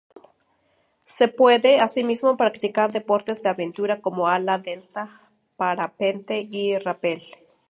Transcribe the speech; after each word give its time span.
Se 1.05 1.27
puede, 1.27 1.79
asimismo, 1.79 2.35
practicar 2.35 2.91
deportes 2.91 3.43
de 3.43 3.49
aventura 3.49 4.01
como 4.01 4.27
ala 4.27 4.57
delta, 4.57 5.29
parapente 5.57 6.47
y 6.49 6.75
rápel. 6.79 7.21